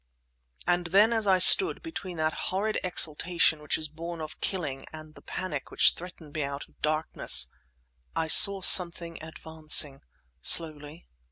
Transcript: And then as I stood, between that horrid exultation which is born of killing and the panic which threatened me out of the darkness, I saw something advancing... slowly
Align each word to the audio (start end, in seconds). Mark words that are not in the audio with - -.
And 0.65 0.87
then 0.87 1.13
as 1.13 1.27
I 1.27 1.37
stood, 1.37 1.83
between 1.83 2.17
that 2.17 2.33
horrid 2.49 2.79
exultation 2.83 3.61
which 3.61 3.77
is 3.77 3.87
born 3.87 4.19
of 4.19 4.41
killing 4.41 4.87
and 4.91 5.13
the 5.13 5.21
panic 5.21 5.69
which 5.69 5.93
threatened 5.93 6.33
me 6.33 6.41
out 6.41 6.63
of 6.67 6.73
the 6.73 6.81
darkness, 6.81 7.51
I 8.15 8.27
saw 8.27 8.61
something 8.63 9.21
advancing... 9.21 10.01
slowly 10.41 11.05